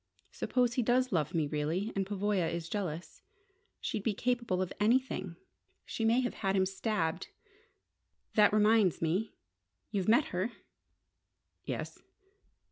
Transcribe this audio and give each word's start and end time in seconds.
Suppose 0.31 0.73
he 0.73 0.81
does 0.81 1.11
love 1.11 1.35
me 1.35 1.45
really, 1.45 1.91
and 1.95 2.07
Pavoya 2.07 2.49
is 2.51 2.67
jealous? 2.67 3.21
She'd 3.79 4.01
be 4.01 4.15
capable 4.15 4.59
of 4.59 4.73
anything. 4.79 5.35
She 5.85 6.05
may 6.05 6.21
have 6.21 6.33
had 6.33 6.55
him 6.55 6.65
stabbed! 6.65 7.27
That 8.33 8.51
reminds 8.51 8.99
me: 8.99 9.35
you've 9.91 10.09
met 10.09 10.29
her?" 10.33 10.53
"Yes." 11.65 11.99